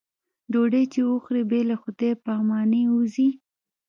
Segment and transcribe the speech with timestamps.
[0.51, 3.29] ډوډۍ چې وخوري بې له خدای په امانۍ وځي.